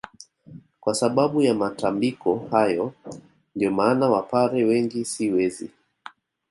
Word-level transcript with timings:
Kwa 0.79 0.93
sababu 0.93 1.41
ya 1.41 1.53
matambiko 1.53 2.47
hayo 2.51 2.93
ndio 3.55 3.71
maana 3.71 4.09
wapare 4.09 4.63
wengi 4.63 5.05
si 5.05 5.29
wezi 5.31 5.71